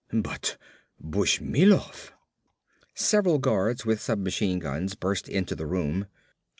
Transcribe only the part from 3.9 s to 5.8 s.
submachine guns burst into the